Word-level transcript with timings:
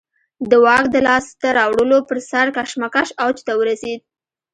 د 0.49 0.51
واک 0.65 0.85
د 0.91 0.97
لاسته 1.07 1.47
راوړلو 1.59 1.97
پر 2.09 2.17
سر 2.29 2.45
کشمکش 2.57 3.07
اوج 3.23 3.37
ته 3.47 3.53
ورسېد. 3.59 3.99